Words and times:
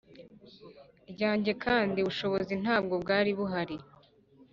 ryanjye 1.11 1.51
kandi 1.63 1.97
ubushobozi 1.99 2.53
ntabwo 2.63 2.93
bwari 3.03 3.31
buhari, 3.37 3.75